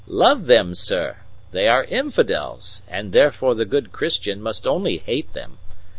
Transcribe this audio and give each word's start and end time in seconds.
"Love 0.07 0.47
them, 0.47 0.73
sir! 0.73 1.17
They 1.51 1.67
are 1.67 1.83
infidels, 1.83 2.81
and 2.87 3.11
therefore 3.11 3.53
the 3.53 3.65
good 3.65 3.91
Christian 3.91 4.41
must 4.41 4.65
only 4.65 4.97
hate 4.97 5.33
them. 5.33 5.59